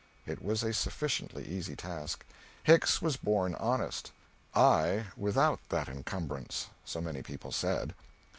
[0.25, 2.25] It was a sufficiently easy task.
[2.63, 4.11] Hicks was born honest;
[4.55, 7.93] I, without that incumbrance so some people said.